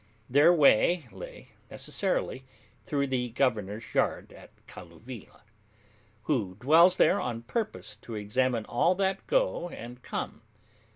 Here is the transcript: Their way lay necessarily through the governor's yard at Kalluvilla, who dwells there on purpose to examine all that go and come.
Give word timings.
Their 0.27 0.51
way 0.51 1.07
lay 1.11 1.49
necessarily 1.69 2.43
through 2.87 3.05
the 3.05 3.29
governor's 3.29 3.83
yard 3.93 4.33
at 4.33 4.49
Kalluvilla, 4.65 5.43
who 6.23 6.55
dwells 6.55 6.95
there 6.95 7.21
on 7.21 7.43
purpose 7.43 7.97
to 7.97 8.15
examine 8.15 8.65
all 8.65 8.95
that 8.95 9.27
go 9.27 9.69
and 9.69 10.01
come. 10.01 10.41